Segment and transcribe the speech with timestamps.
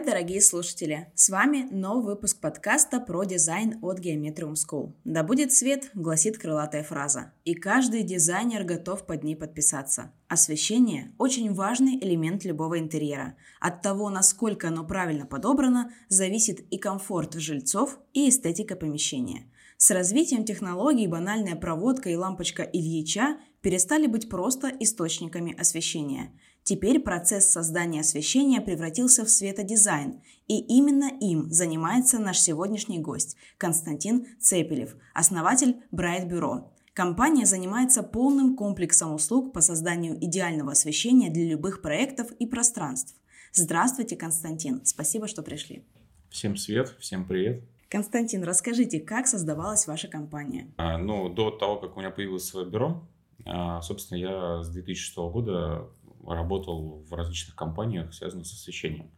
[0.00, 1.12] Привет, дорогие слушатели!
[1.14, 4.94] С вами новый выпуск подкаста про дизайн от Geometrium School.
[5.04, 7.34] Да будет свет, гласит крылатая фраза.
[7.44, 10.10] И каждый дизайнер готов под ней подписаться.
[10.26, 13.36] Освещение– очень важный элемент любого интерьера.
[13.60, 19.52] От того, насколько оно правильно подобрано, зависит и комфорт жильцов, и эстетика помещения.
[19.76, 26.32] С развитием технологий банальная проводка и лампочка Ильича перестали быть просто источниками освещения–
[26.62, 34.26] Теперь процесс создания освещения превратился в светодизайн, и именно им занимается наш сегодняшний гость Константин
[34.38, 36.68] Цепелев, основатель Bright Bureau.
[36.92, 43.14] Компания занимается полным комплексом услуг по созданию идеального освещения для любых проектов и пространств.
[43.52, 44.84] Здравствуйте, Константин.
[44.84, 45.84] Спасибо, что пришли.
[46.28, 47.64] Всем свет, всем привет.
[47.88, 50.72] Константин, расскажите, как создавалась ваша компания?
[50.76, 53.08] А, ну, до того, как у меня появилось свое бюро,
[53.44, 55.88] а, собственно, я с 2006 года
[56.26, 59.10] работал в различных компаниях, связанных с освещением.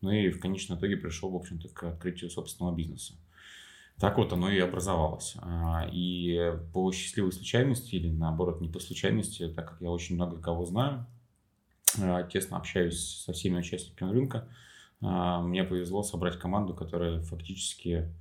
[0.00, 3.14] Ну и в конечном итоге пришел, в общем-то, к открытию собственного бизнеса.
[3.98, 5.36] Так вот оно и образовалось.
[5.40, 10.40] А, и по счастливой случайности, или наоборот не по случайности, так как я очень много
[10.40, 11.06] кого знаю,
[12.00, 14.48] а, тесно общаюсь со всеми участниками рынка,
[15.00, 18.12] а, мне повезло собрать команду, которая фактически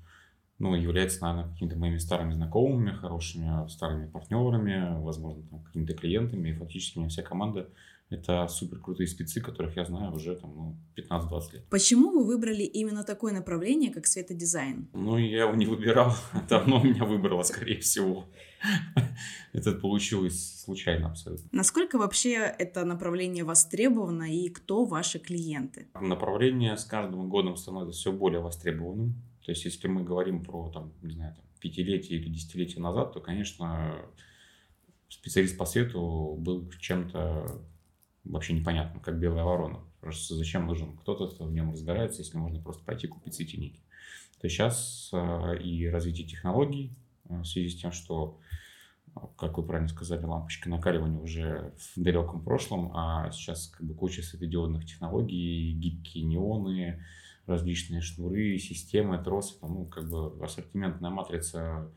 [0.61, 6.49] ну, является, наверное, какими-то моими старыми знакомыми, хорошими старыми партнерами, возможно, там, какими-то клиентами.
[6.49, 7.67] И фактически у меня вся команда
[8.11, 11.65] это супер крутые спецы, которых я знаю уже там, ну, 15-20 лет.
[11.69, 14.87] Почему вы выбрали именно такое направление, как светодизайн?
[14.93, 16.13] Ну, я его не выбирал,
[16.49, 18.27] давно меня выбрало, скорее всего.
[19.53, 21.49] Это получилось случайно абсолютно.
[21.51, 25.87] Насколько вообще это направление востребовано и кто ваши клиенты?
[25.99, 29.15] Направление с каждым годом становится все более востребованным.
[29.45, 33.19] То есть, если мы говорим про, там, не знаю, там, пятилетие или десятилетие назад, то,
[33.19, 34.05] конечно,
[35.09, 37.61] специалист по свету был чем-то
[38.23, 39.79] вообще непонятно, как белая ворона.
[39.99, 43.79] Просто зачем нужен кто-то, кто в нем разбирается, если можно просто пойти купить светильники.
[44.39, 46.95] То сейчас э, и развитие технологий
[47.29, 48.39] э, в связи с тем, что,
[49.37, 54.23] как вы правильно сказали, лампочка накаливания уже в далеком прошлом, а сейчас как бы куча
[54.23, 57.03] светодиодных технологий, гибкие неоны,
[57.45, 61.91] различные шнуры, системы, тросы, ну, как бы ассортиментная матрица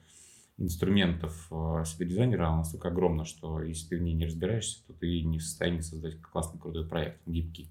[0.57, 5.39] инструментов э, светодизайнера настолько огромна, что если ты в ней не разбираешься, то ты не
[5.39, 7.71] в состоянии создать классный крутой проект, гибкий.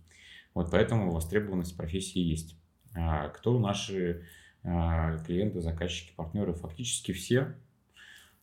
[0.53, 2.57] Вот поэтому востребованность профессии есть.
[2.95, 4.25] А кто наши
[4.63, 6.53] а, клиенты, заказчики, партнеры?
[6.53, 7.56] Фактически все,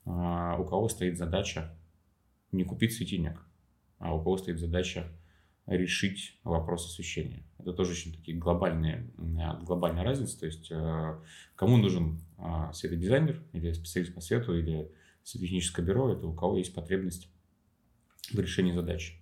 [0.05, 1.77] а, у кого стоит задача
[2.51, 3.41] не купить светильник,
[3.99, 5.07] а у кого стоит задача
[5.77, 7.45] решить вопрос освещения.
[7.59, 9.11] Это тоже очень такие глобальные,
[9.63, 10.41] глобальная разница.
[10.41, 11.19] То есть, э,
[11.55, 14.91] кому нужен а, светодизайнер или специалист по свету или
[15.23, 17.31] светотехническое бюро, это у кого есть потребность
[18.33, 19.15] в решении задачи.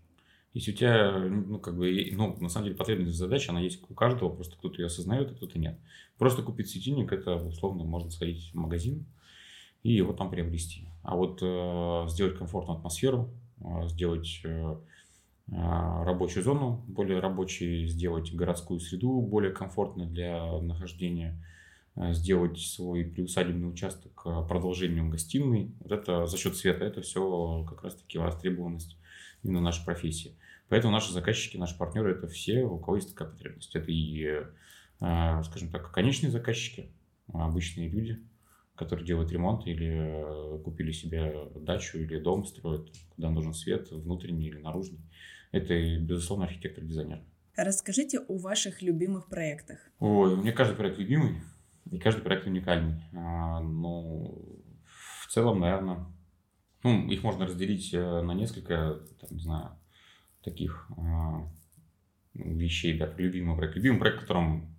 [0.55, 3.83] Если у тебя, ну, как бы, ну, на самом деле, потребность в задаче, она есть
[3.89, 5.79] у каждого, просто кто-то ее осознает, а кто-то нет.
[6.17, 9.07] Просто купить светильник, это, условно, можно сходить в магазин
[9.83, 10.89] и его там приобрести.
[11.03, 13.31] А вот э, сделать комфортную атмосферу,
[13.61, 14.81] э, сделать э, а,
[15.51, 21.43] рабочую зону более рабочей, сделать городскую среду более комфортной для нахождения,
[21.95, 25.73] а, сделать свой приусадебный участок а, продолжением гостиной.
[25.81, 28.97] Вот это за счет света, это все как раз-таки востребованность
[29.43, 30.37] именно нашей профессии.
[30.69, 33.75] Поэтому наши заказчики, наши партнеры, это все, у кого есть такая потребность.
[33.75, 34.45] Это и,
[34.99, 36.93] скажем так, конечные заказчики,
[37.33, 38.19] обычные люди,
[38.75, 44.59] которые делают ремонт или купили себе дачу или дом, строят, куда нужен свет, внутренний или
[44.59, 45.01] наружный
[45.53, 47.21] это, безусловно, архитектор-дизайнер.
[47.57, 49.79] Расскажите о ваших любимых проектах.
[49.99, 51.41] Ой, у меня каждый проект любимый,
[51.91, 53.03] и каждый проект уникальный.
[53.15, 56.07] А, ну, в целом, наверное,
[56.85, 59.71] ну, их можно разделить э, на несколько, там, не знаю,
[60.45, 61.51] таких а,
[62.35, 63.75] вещей, да, любимый проект.
[63.75, 64.77] Любимый проект, которым,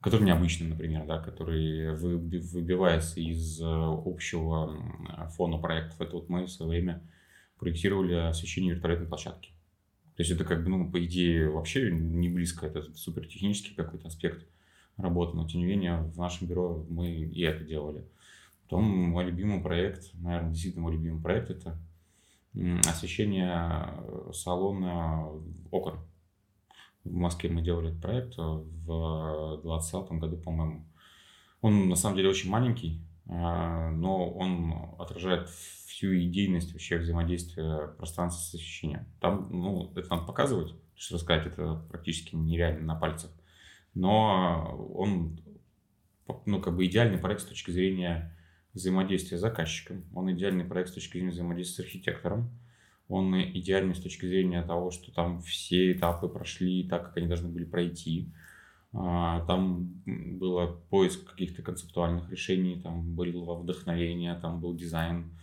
[0.00, 6.00] который необычный, например, да, который выбивается из э, общего фона проектов.
[6.00, 7.08] Это вот мы в свое время
[7.58, 9.55] проектировали освещение вертолетной площадки.
[10.16, 14.08] То есть это как бы, ну, по идее, вообще не близко, это супер технический какой-то
[14.08, 14.46] аспект
[14.96, 18.02] работы, но тем не менее в нашем бюро мы и это делали.
[18.62, 21.78] Потом мой любимый проект, наверное, действительно мой любимый проект, это
[22.88, 23.92] освещение
[24.32, 25.28] салона
[25.70, 25.98] окон.
[27.04, 28.64] В Москве мы делали этот проект в
[29.62, 30.86] 2020 году, по-моему.
[31.60, 38.54] Он на самом деле очень маленький, но он отражает всю идейность вообще взаимодействия пространства с
[38.54, 39.06] освещением.
[39.20, 43.30] Там, ну, это надо показывать, что рассказать это практически нереально на пальцах.
[43.94, 45.40] Но он,
[46.44, 48.36] ну, как бы идеальный проект с точки зрения
[48.74, 50.04] взаимодействия с заказчиком.
[50.14, 52.50] Он идеальный проект с точки зрения взаимодействия с архитектором.
[53.08, 57.48] Он идеальный с точки зрения того, что там все этапы прошли так, как они должны
[57.48, 58.32] были пройти.
[59.46, 65.36] Там было поиск каких-то концептуальных решений, там было вдохновение, там был дизайн,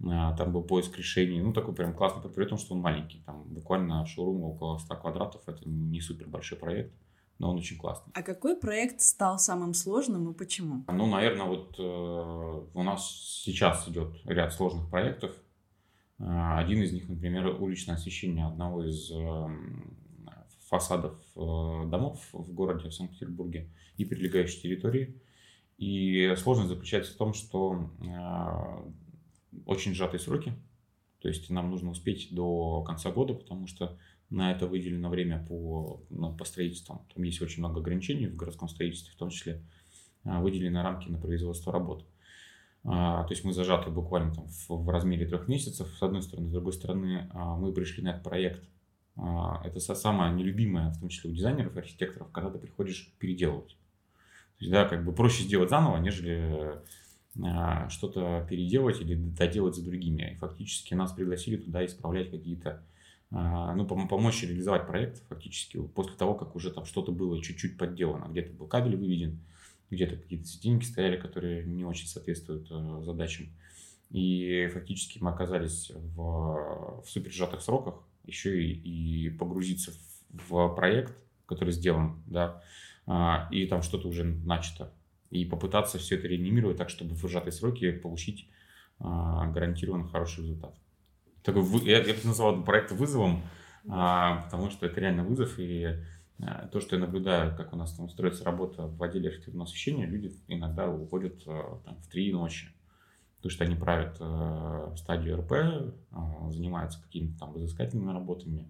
[0.00, 1.40] там был поиск решений.
[1.40, 3.22] Ну, такой прям классный, при том, что он маленький.
[3.24, 5.48] Там буквально шоурум около 100 квадратов.
[5.48, 6.92] Это не супер большой проект
[7.38, 8.12] но он очень классный.
[8.14, 10.84] А какой проект стал самым сложным и почему?
[10.88, 11.82] Ну, наверное, вот э,
[12.74, 13.10] у нас
[13.44, 15.32] сейчас идет ряд сложных проектов.
[16.18, 19.46] Э, один из них, например, уличное освещение одного из э,
[20.68, 25.20] фасадов э, домов в городе в Санкт-Петербурге и прилегающей территории.
[25.78, 30.52] И сложность заключается в том, что э, очень сжатые сроки.
[31.20, 33.98] То есть нам нужно успеть до конца года, потому что
[34.30, 37.06] на это выделено время по, ну, по строительству.
[37.14, 39.62] Там есть очень много ограничений в городском строительстве, в том числе
[40.24, 42.04] а, выделены рамки на производство работ.
[42.84, 46.48] А, то есть мы зажаты буквально там в, в размере трех месяцев, с одной стороны.
[46.48, 48.68] С другой стороны, а, мы пришли на этот проект.
[49.16, 53.76] Это самое нелюбимое, в том числе у дизайнеров и архитекторов, когда ты приходишь переделывать.
[54.58, 56.80] То есть, да, как бы проще сделать заново, нежели
[57.90, 60.32] что-то переделать или доделать за другими.
[60.32, 62.82] И фактически нас пригласили туда исправлять какие-то
[63.30, 68.30] а, ну, помочь реализовать проект фактически после того, как уже там что-то было чуть-чуть подделано.
[68.30, 69.40] Где-то был кабель выведен,
[69.90, 73.48] где-то какие-то светильники стояли, которые не очень соответствуют э, задачам.
[74.10, 79.92] И фактически мы оказались в, в супер сжатых сроках еще и, и погрузиться
[80.30, 82.62] в, в проект, который сделан, да,
[83.06, 84.92] а, и там что-то уже начато.
[85.30, 88.48] И попытаться все это реанимировать так, чтобы в сжатые сроки получить
[88.98, 90.74] а, гарантированно хороший результат.
[91.42, 93.42] Такой, я, я бы назвал проект вызовом,
[93.88, 95.96] а, потому что это реально вызов, и
[96.42, 100.06] а, то, что я наблюдаю, как у нас там строится работа в отделе архитектурного освещения,
[100.06, 102.68] люди иногда уходят а, там, в три ночи,
[103.46, 105.52] потому что они правят а, стадию РП,
[106.10, 108.66] а, занимаются какими-то там изыскательными работами,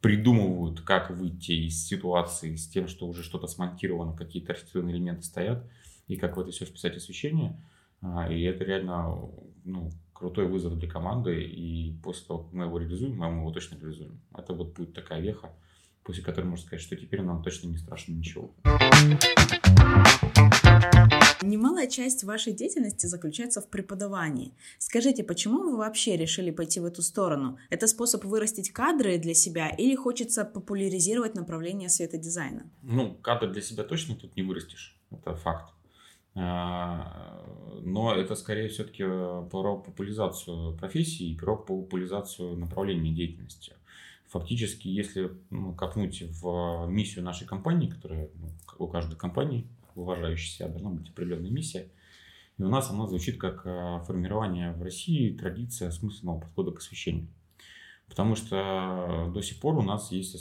[0.00, 5.66] придумывают, как выйти из ситуации с тем, что уже что-то смонтировано, какие-то архитектурные элементы стоят,
[6.06, 7.62] и как в это все вписать освещение.
[8.00, 9.28] А, и это реально
[9.64, 13.76] ну, крутой вызов для команды, и после того, как мы его реализуем, мы его точно
[13.76, 14.20] реализуем.
[14.34, 15.50] Это вот будет такая веха,
[16.02, 18.54] после которой можно сказать, что теперь нам точно не страшно ничего.
[21.44, 24.54] Немалая часть вашей деятельности заключается в преподавании.
[24.78, 27.58] Скажите, почему вы вообще решили пойти в эту сторону?
[27.68, 32.70] Это способ вырастить кадры для себя или хочется популяризировать направление светодизайна?
[32.82, 34.98] Ну, кадры для себя точно тут не вырастешь.
[35.10, 35.74] Это факт.
[36.34, 37.44] А,
[37.82, 43.74] но это скорее все-таки э, про популяризацию профессии и про популяризацию направления деятельности.
[44.28, 48.48] Фактически, если ну, копнуть в миссию нашей компании, которая ну,
[48.78, 51.88] у каждой компании, уважающей себя, должна быть определенная миссия,
[52.58, 57.28] и у нас она звучит как э, формирование в России традиции осмысленного подхода к освещению.
[58.08, 60.34] Потому что до сих пор у нас есть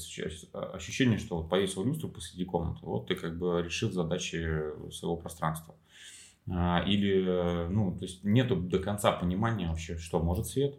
[0.53, 4.45] ощущение, что вот повесил люстру посреди комнаты, вот ты как бы решил задачи
[4.91, 5.73] своего пространства.
[6.51, 10.77] А, или, ну, то есть нету до конца понимания вообще, что может свет,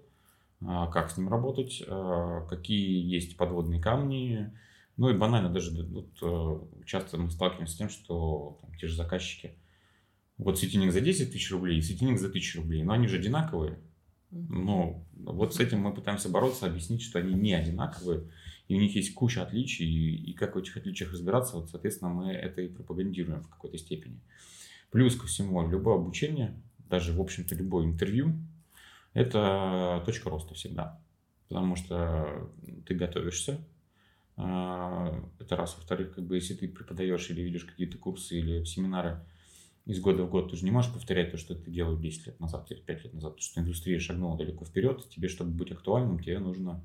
[0.63, 4.53] а, как с ним работать, а, какие есть подводные камни.
[4.97, 8.95] Ну и банально даже вот, э, часто мы сталкиваемся с тем, что там, те же
[8.95, 9.59] заказчики,
[10.39, 13.79] вот светильник за 10 тысяч рублей и светильник за 1000 рублей, но они же одинаковые.
[14.31, 18.29] Ну, вот с этим мы пытаемся бороться, объяснить, что они не одинаковые,
[18.67, 22.11] и у них есть куча отличий, и, и как в этих отличиях разбираться, вот, соответственно,
[22.11, 24.21] мы это и пропагандируем в какой-то степени.
[24.91, 28.35] Плюс ко всему, любое обучение, даже, в общем-то, любое интервью,
[29.13, 31.01] это точка роста всегда.
[31.49, 32.51] Потому что
[32.87, 33.61] ты готовишься,
[34.37, 35.77] это раз.
[35.77, 39.25] Во-вторых, как бы, если ты преподаешь или ведешь какие-то курсы или семинары,
[39.87, 42.41] из года в год ты же не можешь повторять то, что ты делал 10 лет
[42.41, 46.19] назад или 5 лет назад, потому что индустрия шагнула далеко вперед, тебе, чтобы быть актуальным,
[46.19, 46.83] тебе нужно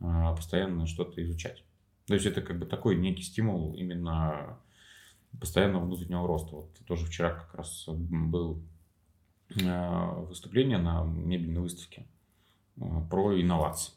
[0.00, 1.64] а, постоянно что-то изучать.
[2.06, 4.58] То есть это как бы такой некий стимул именно
[5.38, 6.56] постоянного внутреннего роста.
[6.56, 8.60] Вот тоже вчера как раз был
[9.64, 12.06] а, выступление на мебельной выставке
[12.80, 13.92] а, про инновации.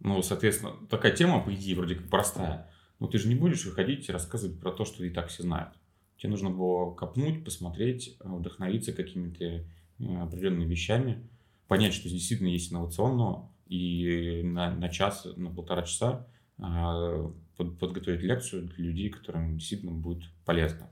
[0.00, 2.70] Ну, соответственно, такая тема, по идее, вроде как простая.
[3.00, 5.74] Но ты же не будешь выходить и рассказывать про то, что и так все знают.
[6.18, 9.64] Тебе нужно было копнуть, посмотреть, э, вдохновиться какими-то э,
[9.98, 11.28] определенными вещами,
[11.68, 16.26] понять, что действительно есть инновационного, и на, на час, на полтора часа
[16.58, 20.90] э, под, подготовить лекцию для людей, которым действительно будет полезно.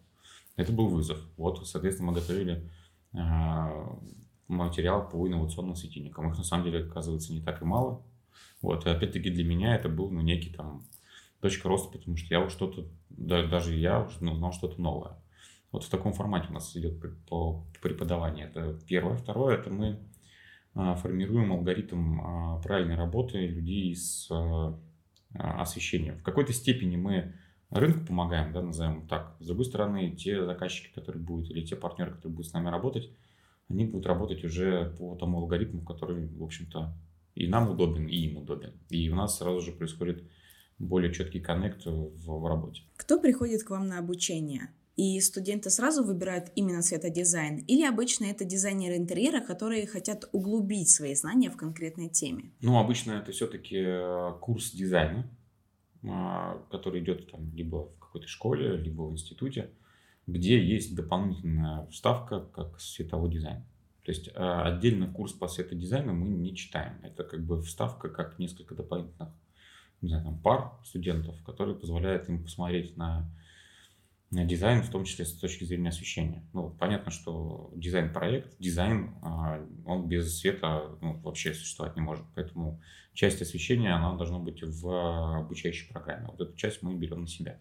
[0.55, 1.19] Это был вызов.
[1.37, 2.71] Вот, соответственно, мы готовили
[4.49, 6.31] материал по инновационным светильникам.
[6.31, 8.03] Их на самом деле оказывается не так и мало.
[8.63, 10.85] Вот, и опять-таки для меня это был ну, некий там
[11.41, 15.17] точка роста, потому что я вот что-то, да, даже я уже узнал что-то новое.
[15.73, 18.47] Вот в таком формате у нас идет по преподавание.
[18.47, 19.17] Это первое.
[19.17, 19.99] Второе, это мы
[20.75, 24.79] а, формируем алгоритм а, правильной работы людей с а,
[25.35, 26.19] освещением.
[26.19, 27.35] В какой-то степени мы
[27.71, 29.37] рынку помогаем, да, назовем так.
[29.41, 33.11] С другой стороны, те заказчики, которые будут, или те партнеры, которые будут с нами работать,
[33.69, 36.95] они будут работать уже по тому алгоритму, который, в общем-то,
[37.37, 38.73] и нам удобен, и им удобен.
[38.89, 40.25] И у нас сразу же происходит
[40.79, 42.83] более четкий коннект в, в работе.
[42.97, 44.71] Кто приходит к вам на обучение?
[44.97, 47.59] И студенты сразу выбирают именно светодизайн?
[47.59, 52.51] Или обычно это дизайнеры интерьера, которые хотят углубить свои знания в конкретной теме?
[52.63, 55.31] Ну, обычно это все-таки э, курс дизайна,
[56.03, 59.71] а, который идет там либо в какой-то школе, либо в институте,
[60.27, 63.63] где есть дополнительная вставка как световой дизайн.
[64.07, 67.01] То есть а, отдельно курс по светодизайну мы не читаем.
[67.03, 69.31] Это как бы вставка, как несколько дополнительных
[70.01, 73.29] не знаю, там, пар студентов, которые позволяют им посмотреть на,
[74.31, 76.45] на дизайн, в том числе с точки зрения освещения.
[76.53, 82.25] Ну, понятно, что дизайн-проект, дизайн, а, он без света ну, вообще существовать не может.
[82.37, 82.81] Поэтому
[83.13, 86.27] часть освещения, она должна быть в обучающей программе.
[86.27, 87.59] Вот эту часть мы берем на себя.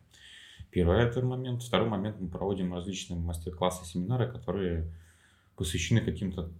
[0.69, 1.63] Первый это момент.
[1.63, 4.93] Второй момент мы проводим различные мастер-классы, семинары, которые
[5.55, 6.51] посвящены каким-то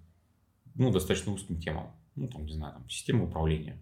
[0.76, 1.92] ну, достаточно узким темам.
[2.16, 3.78] Ну, там, не знаю, там, система управления,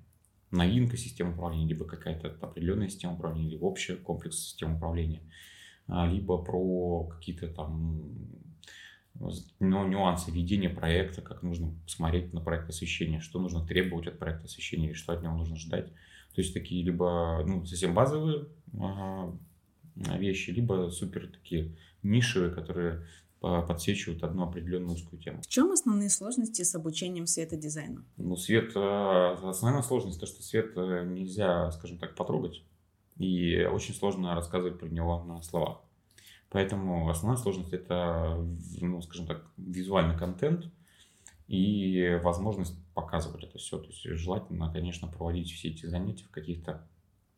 [0.52, 5.22] новинка системы управления, либо какая-то определенная система управления, либо общий комплекс систем управления,
[5.88, 8.02] а, либо про какие-то там
[9.60, 14.46] ну, нюансы ведения проекта, как нужно посмотреть на проект освещения, что нужно требовать от проекта
[14.46, 15.88] освещения или что от него нужно ждать.
[16.34, 18.48] То есть такие либо ну, совсем базовые
[18.80, 19.38] ага,
[19.96, 23.06] вещи, либо супер такие нишевые, которые
[23.44, 25.42] подсвечивают одну определенную узкую тему.
[25.42, 28.06] В чем основные сложности с обучением светодизайну?
[28.16, 32.64] Ну, свет, э, основная сложность то, что свет э, нельзя, скажем так, потрогать,
[33.18, 35.82] и очень сложно рассказывать про него на словах.
[36.50, 38.38] Поэтому основная сложность это,
[38.80, 40.72] ну, скажем так, визуальный контент
[41.48, 43.78] и возможность показывать это все.
[43.78, 46.88] То есть желательно, конечно, проводить все эти занятия в каких-то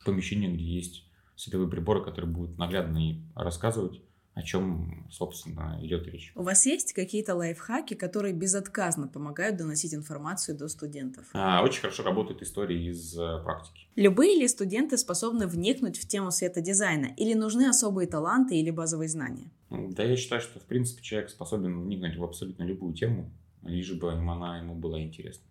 [0.05, 2.99] помещениях, где есть световые приборы, которые будут наглядно
[3.35, 4.01] рассказывать
[4.35, 6.33] о чем, собственно, идет речь.
[6.35, 11.25] У вас есть какие-то лайфхаки, которые безотказно помогают доносить информацию до студентов?
[11.33, 13.87] А, очень хорошо работают истории из э, практики.
[13.95, 19.49] Любые ли студенты способны вникнуть в тему светодизайна или нужны особые таланты или базовые знания?
[19.69, 23.31] Да, я считаю, что, в принципе, человек способен вникнуть в абсолютно любую тему,
[23.63, 25.45] лишь бы она ему была интересна.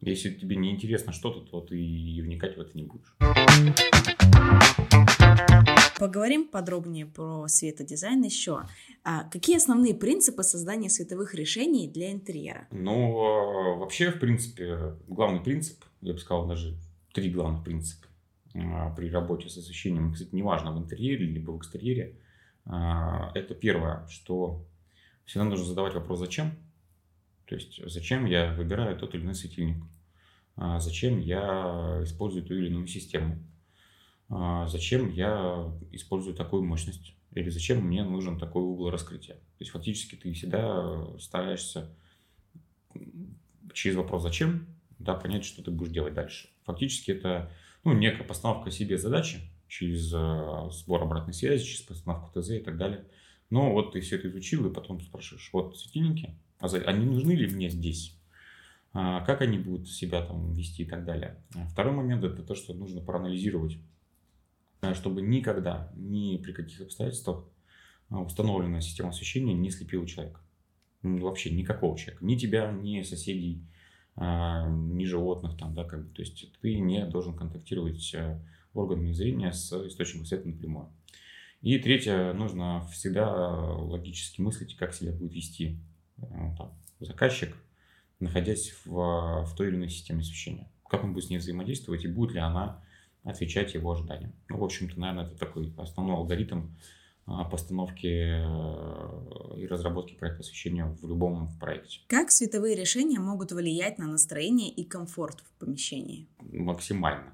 [0.00, 3.16] Если тебе не интересно что-то, то ты и вникать в это не будешь.
[6.02, 8.62] Поговорим подробнее про светодизайн еще.
[9.04, 12.66] А какие основные принципы создания световых решений для интерьера?
[12.72, 16.76] Ну, а, вообще, в принципе, главный принцип, я бы сказал, даже
[17.14, 18.08] три главных принципа
[18.52, 22.18] а, при работе с освещением, кстати, неважно, в интерьере либо в экстерьере,
[22.64, 24.66] а, это первое, что
[25.24, 26.50] всегда нужно задавать вопрос «зачем?».
[27.46, 29.84] То есть, зачем я выбираю тот или иной светильник?
[30.56, 33.38] Зачем я использую ту или иную систему?
[34.34, 39.34] А, зачем я использую такую мощность или зачем мне нужен такой угол раскрытия.
[39.34, 41.94] То есть фактически ты всегда стараешься
[43.74, 44.66] через вопрос «зачем?»
[44.98, 46.48] да, понять, что ты будешь делать дальше.
[46.64, 47.50] Фактически это
[47.84, 52.78] ну, некая постановка себе задачи через э, сбор обратной связи, через постановку ТЗ и так
[52.78, 53.04] далее.
[53.50, 57.52] Но вот ты все это изучил, и потом спрашиваешь, вот светильники, а они нужны ли
[57.52, 58.18] мне здесь?
[58.94, 61.42] А как они будут себя там вести и так далее.
[61.70, 63.78] Второй момент– это то, что нужно проанализировать
[64.94, 67.44] чтобы никогда, ни при каких обстоятельствах
[68.10, 70.40] а, установленная система освещения не слепила человека.
[71.02, 72.24] Вообще никакого человека.
[72.24, 73.64] Ни тебя, ни соседей,
[74.16, 76.14] а, ни животных там, да, как бы.
[76.14, 78.40] То есть ты не должен контактировать э,
[78.74, 80.92] органами зрения с источником света напрямую.
[81.60, 83.30] И третье, нужно всегда
[83.76, 85.78] логически мыслить, как себя будет вести
[86.18, 86.24] э,
[86.58, 87.56] там, заказчик,
[88.18, 90.68] находясь в, в той или иной системе освещения.
[90.88, 92.82] Как он будет с ней взаимодействовать и будет ли она
[93.24, 94.32] отвечать его ожиданиям.
[94.48, 96.68] Ну, в общем-то, наверное, это такой основной алгоритм
[97.24, 102.00] а, постановки э, и разработки проекта освещения в любом проекте.
[102.08, 106.26] Как световые решения могут влиять на настроение и комфорт в помещении?
[106.40, 107.32] Максимально.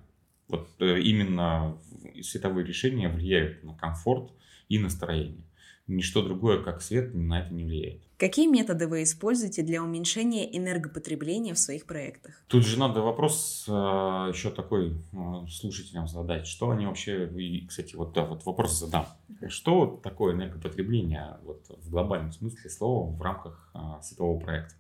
[0.48, 1.78] Вот э, именно
[2.22, 4.30] световые решения влияют на комфорт
[4.68, 5.47] и настроение
[5.88, 8.02] ничто другое, как свет, на это не влияет.
[8.18, 12.42] Какие методы вы используете для уменьшения энергопотребления в своих проектах?
[12.48, 16.46] Тут же надо вопрос э, еще такой э, слушателям задать.
[16.46, 17.28] Что они вообще...
[17.28, 19.06] И, кстати, вот, да, вот вопрос задам.
[19.48, 24.74] Что такое энергопотребление вот, в глобальном смысле слова в рамках э, светового проекта?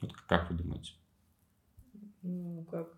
[0.00, 0.92] Вот как вы думаете?
[2.22, 2.88] Ну, как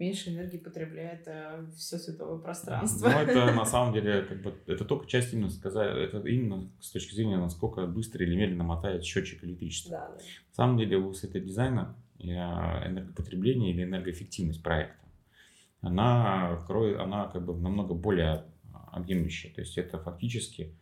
[0.00, 3.08] меньше энергии потребляет а все световое пространство.
[3.08, 6.90] Ну, это на самом деле, как бы, это только часть именно сказать, это именно с
[6.90, 9.90] точки зрения, насколько быстро или медленно мотает счетчик электричества.
[9.90, 10.14] Да, да.
[10.14, 15.06] На самом деле у светодизайна энергопотребление или энергоэффективность проекта,
[15.80, 16.58] она,
[16.98, 18.44] она как бы намного более
[18.92, 19.52] объемлющее.
[19.52, 20.74] То есть это фактически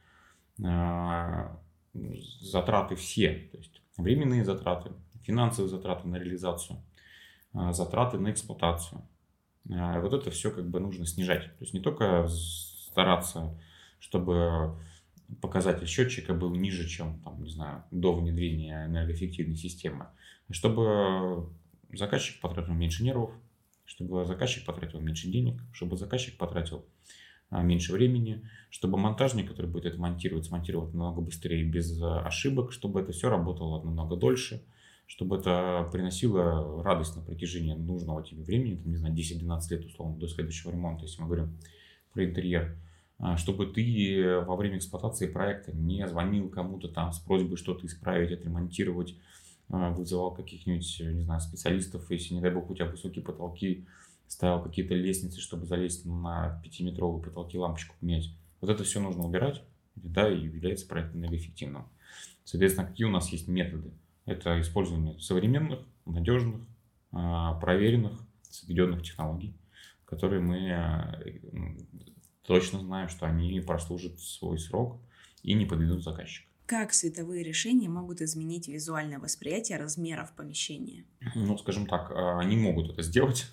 [1.92, 3.48] затраты все.
[3.52, 4.90] То есть временные затраты,
[5.22, 6.78] финансовые затраты на реализацию,
[7.52, 9.02] затраты на эксплуатацию.
[9.64, 11.44] Вот это все как бы нужно снижать.
[11.44, 13.58] То есть не только стараться,
[13.98, 14.78] чтобы
[15.40, 20.06] показатель счетчика был ниже, чем, там, не знаю, до внедрения энергоэффективной системы,
[20.50, 21.50] чтобы
[21.92, 23.30] заказчик потратил меньше нервов,
[23.84, 26.84] чтобы заказчик потратил меньше денег, чтобы заказчик потратил
[27.50, 32.72] а, меньше времени, чтобы монтажник, который будет это монтировать, смонтировать намного быстрее, без а, ошибок,
[32.72, 34.62] чтобы это все работало намного дольше,
[35.08, 40.18] чтобы это приносило радость на протяжении нужного тебе времени, там, не знаю, 10-12 лет условно
[40.18, 41.58] до следующего ремонта, если мы говорим
[42.12, 42.76] про интерьер,
[43.18, 48.32] а, чтобы ты во время эксплуатации проекта не звонил кому-то там с просьбой что-то исправить,
[48.32, 49.16] отремонтировать,
[49.70, 53.86] а, вызывал каких-нибудь, не знаю, специалистов, если, не дай бог, у тебя высокие потолки,
[54.26, 58.30] ставил какие-то лестницы, чтобы залезть на пятиметровые потолки, лампочку поменять.
[58.60, 59.62] Вот это все нужно убирать,
[59.96, 61.88] да, и является проект энергоэффективным.
[62.44, 63.90] Соответственно, какие у нас есть методы?
[64.28, 66.60] Это использование современных, надежных,
[67.12, 69.56] а, проверенных, сведенных технологий,
[70.04, 71.18] которые мы а,
[72.42, 75.00] точно знаем, что они прослужат свой срок
[75.42, 76.46] и не подведут заказчика.
[76.66, 81.06] Как световые решения могут изменить визуальное восприятие размеров помещения?
[81.34, 83.46] Ну, скажем так, а, они могут это сделать.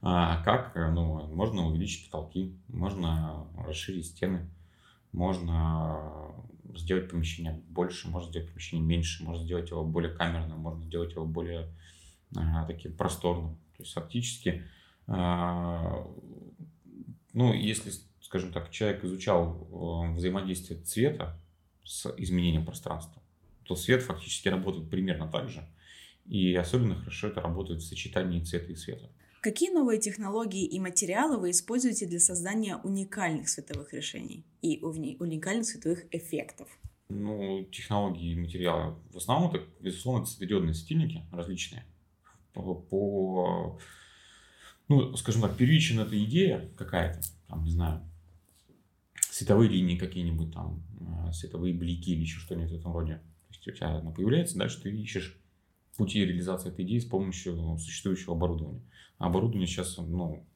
[0.00, 0.76] А как?
[0.76, 4.48] Ну, можно увеличить потолки, можно расширить стены,
[5.10, 6.34] можно
[6.78, 11.24] сделать помещение больше, можно сделать помещение меньше, можно сделать его более камерным, можно сделать его
[11.24, 11.68] более
[12.36, 13.56] а, таким просторным.
[13.76, 14.64] То есть фактически,
[15.06, 16.06] а,
[17.32, 19.68] ну, если, скажем так, человек изучал
[20.14, 21.40] взаимодействие цвета
[21.84, 23.22] с изменением пространства,
[23.64, 25.66] то свет фактически работает примерно так же.
[26.26, 29.10] И особенно хорошо это работает в сочетании цвета и света.
[29.44, 36.06] Какие новые технологии и материалы вы используете для создания уникальных световых решений и уникальных световых
[36.12, 36.66] эффектов?
[37.10, 38.94] Ну, технологии и материалы.
[39.12, 41.84] В основном это, безусловно, светодиодные светильники различные.
[42.54, 43.78] По, по
[44.88, 48.00] ну, скажем так, первична эта идея какая-то, там, не знаю,
[49.30, 50.82] световые линии какие-нибудь там,
[51.28, 53.16] э, световые блики или еще что-нибудь в этом роде.
[53.16, 55.38] То есть у тебя она появляется, дальше ты ищешь
[55.96, 58.82] пути реализации этой идеи с помощью существующего оборудования.
[59.18, 60.46] А оборудование сейчас, ну,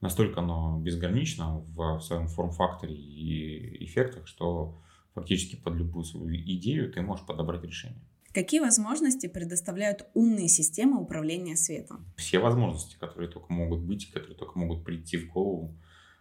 [0.00, 4.82] настолько оно безгранично в своем форм-факторе и эффектах, что
[5.14, 8.00] фактически под любую свою идею ты можешь подобрать решение.
[8.34, 12.06] Какие возможности предоставляют умные системы управления светом?
[12.16, 15.76] Все возможности, которые только могут быть, которые только могут прийти в голову.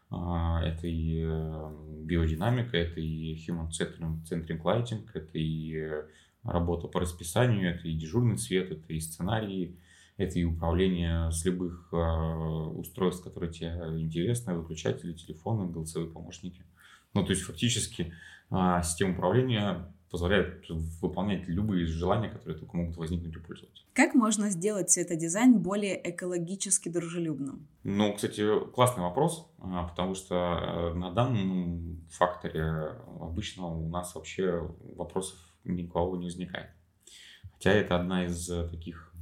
[0.10, 1.72] А, это и э,
[2.04, 6.04] биодинамика, это и human centering lighting, это и э,
[6.44, 9.80] работа по расписанию, это и дежурный свет, это и сценарии,
[10.18, 16.64] это и управление с любых э, устройств, которые тебе интересны, выключатели, телефоны, голосовые помощники.
[17.14, 18.14] Ну, то есть фактически
[18.52, 23.86] э, система управления позволяет выполнять любые желания, которые только могут возникнуть у пользователя.
[23.94, 27.68] Как можно сделать светодизайн более экологически дружелюбным?
[27.84, 34.70] Ну, кстати, классный вопрос, а, потому что э, на данном факторе обычно у нас вообще
[34.96, 36.70] вопросов никого не возникает.
[37.54, 39.14] Хотя это одна из таких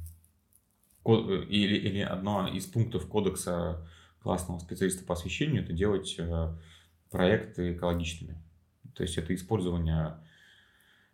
[1.06, 3.86] или, или одно из пунктов кодекса
[4.22, 6.54] классного специалиста по освещению это делать э,
[7.10, 8.40] проекты экологичными.
[8.94, 10.18] То есть это использование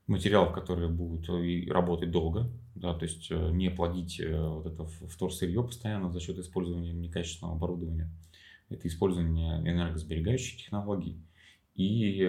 [0.07, 1.29] материалов, которые будут
[1.69, 6.39] работать долго, да, то есть э, не плодить э, вот это вторсырье постоянно за счет
[6.39, 8.11] использования некачественного оборудования.
[8.69, 11.23] Это использование энергосберегающих технологий
[11.77, 12.23] и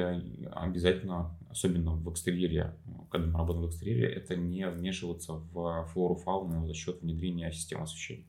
[0.51, 2.75] обязательно, особенно в экстерьере,
[3.09, 7.83] когда мы работаем в экстерьере, это не вмешиваться в флору, фауну за счет внедрения системы
[7.83, 8.25] освещения.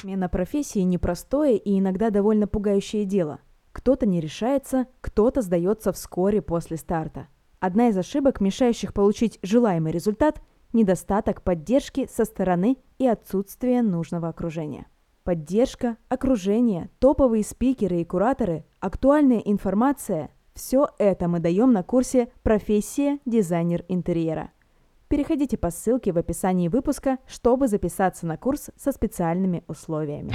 [0.00, 3.40] Смена профессии непростое и иногда довольно пугающее дело.
[3.72, 7.28] Кто-то не решается, кто-то сдается вскоре после старта.
[7.60, 14.86] Одна из ошибок, мешающих получить желаемый результат– недостаток поддержки со стороны и отсутствие нужного окружения.
[15.24, 23.20] Поддержка, окружение, топовые спикеры и кураторы, актуальная информация– все это мы даем на курсе «Профессия
[23.24, 24.50] дизайнер интерьера».
[25.06, 30.32] Переходите по ссылке в описании выпуска, чтобы записаться на курс со специальными условиями.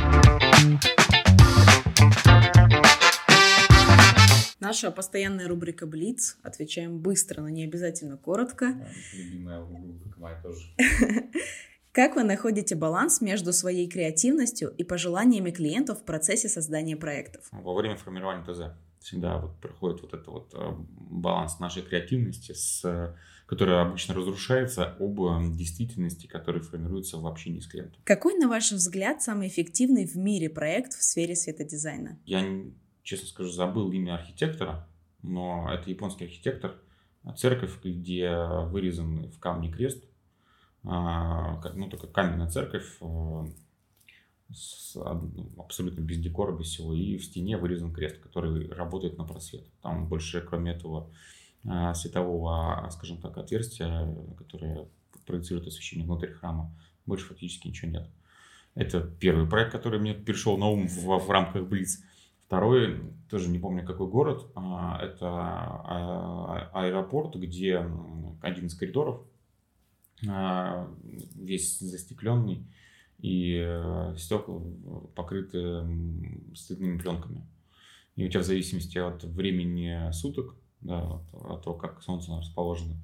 [4.60, 6.38] Наша постоянная рубрика «Блиц».
[6.43, 8.73] Отвечаем быстро, но не обязательно коротко.
[8.73, 10.62] Да, любимая рубрика моя тоже.
[11.97, 17.47] Как вы находите баланс между своей креативностью и пожеланиями клиентов в процессе создания проектов?
[17.51, 20.73] Во время формирования ТЗ всегда вот проходит вот этот вот э,
[21.10, 23.15] баланс нашей креативности с
[23.47, 27.99] которая обычно разрушается об э, действительности, которая формируется в общении с клиентом.
[28.03, 32.19] Какой, на ваш взгляд, самый эффективный в мире проект в сфере светодизайна?
[32.25, 32.45] Я,
[33.01, 34.88] честно скажу, забыл имя архитектора,
[35.23, 36.75] но это японский архитектор.
[37.36, 38.29] Церковь, где
[38.67, 40.03] вырезан в камне крест,
[40.88, 43.45] ну, такая каменная церковь, э,
[44.54, 44.95] с,
[45.58, 49.65] абсолютно без декора, без всего, и в стене вырезан крест, который работает на просвет.
[49.82, 51.12] Там больше, кроме этого
[51.65, 54.88] а, светового, скажем так, отверстия, которое
[55.26, 56.73] проецирует освещение внутрь храма,
[57.06, 58.10] больше фактически ничего нет.
[58.76, 62.02] Это первый проект, который мне пришел на ум в, в рамках Блиц.
[62.45, 67.86] Второй, тоже не помню какой город, а, это а, аэропорт, где
[68.41, 69.21] один из коридоров
[70.21, 72.65] весь застекленный,
[73.19, 74.62] и э, стекла
[75.15, 75.84] покрыты
[76.56, 77.47] стыдными пленками.
[78.15, 82.95] И у тебя в зависимости от времени суток, да, от, от того, как солнце расположено,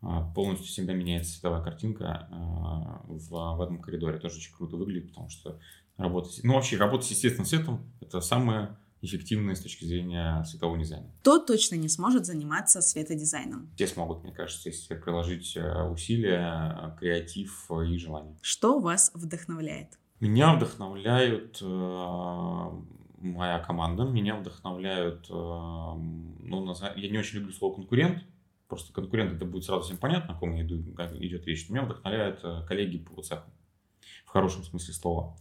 [0.00, 4.18] а, полностью всегда меняется цветовая картинка а, в, в этом коридоре.
[4.18, 5.58] Тоже очень круто выглядит, потому что
[5.96, 6.30] работа...
[6.42, 11.10] Ну, вообще, работа с естественным светом– это самое эффективные с точки зрения светового дизайна.
[11.20, 13.70] Кто точно не сможет заниматься светодизайном?
[13.76, 18.36] Все смогут, мне кажется, если приложить э, усилия, креатив и желание.
[18.42, 19.98] Что вас вдохновляет?
[20.20, 22.68] Меня вдохновляют э,
[23.20, 28.24] моя команда, меня вдохновляют, э, ну, я не очень люблю слово конкурент,
[28.68, 31.68] просто конкурент это будет сразу всем понятно, о ком иду, как идет речь.
[31.68, 33.50] Меня вдохновляют э, коллеги по цеху,
[34.24, 35.36] в хорошем смысле слова.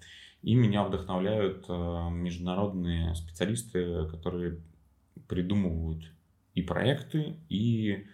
[0.47, 4.61] И меня вдохновляют э, международные специалисты, которые
[5.27, 6.09] придумывают
[6.53, 8.05] и проекты, и э,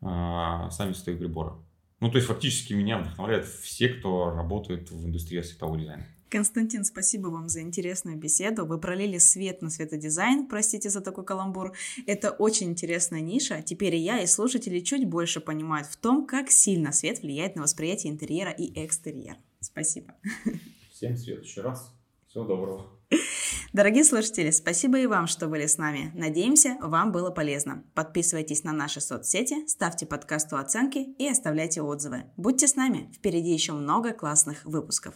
[0.00, 1.52] сами свои приборы.
[2.00, 6.04] Ну, то есть, фактически меня вдохновляют все, кто работает в индустрии светового дизайна.
[6.28, 8.66] Константин, спасибо вам за интересную беседу.
[8.66, 11.74] Вы пролили свет на светодизайн, простите за такой каламбур.
[12.08, 13.62] Это очень интересная ниша.
[13.62, 17.62] Теперь и я, и слушатели чуть больше понимают в том, как сильно свет влияет на
[17.62, 19.36] восприятие интерьера и экстерьера.
[19.60, 20.16] Спасибо.
[20.98, 21.94] Всем в следующий раз.
[22.26, 22.90] Всего доброго.
[23.72, 26.10] Дорогие слушатели, спасибо и вам, что были с нами.
[26.12, 27.84] Надеемся, вам было полезно.
[27.94, 32.24] Подписывайтесь на наши соцсети, ставьте подкасту оценки и оставляйте отзывы.
[32.36, 35.14] Будьте с нами, впереди еще много классных выпусков.